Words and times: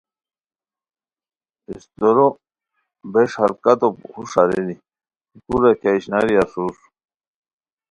استورو 1.73 2.27
بیݰحرکتو 3.11 3.87
ہوݰ 4.11 4.31
ارینی 4.41 4.75
کی 5.29 5.37
کورا 5.45 5.71
کیہ 5.81 5.91
اشناری 5.97 6.35
اسور 6.43 6.73